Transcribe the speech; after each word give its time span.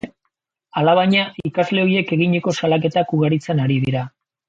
Alabaina, 0.81 1.27
ikasle 1.51 1.83
ohiek 1.89 2.17
eginiko 2.19 2.57
salaketak 2.63 3.15
ugaritzen 3.19 3.67
ari 3.69 3.83
dira. 3.89 4.09